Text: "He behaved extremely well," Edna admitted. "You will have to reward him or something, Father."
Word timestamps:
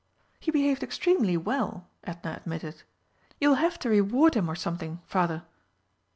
"He 0.39 0.49
behaved 0.49 0.81
extremely 0.81 1.37
well," 1.37 1.85
Edna 2.03 2.33
admitted. 2.35 2.81
"You 3.39 3.49
will 3.49 3.55
have 3.57 3.77
to 3.77 3.89
reward 3.89 4.33
him 4.33 4.49
or 4.49 4.55
something, 4.55 4.99
Father." 5.05 5.43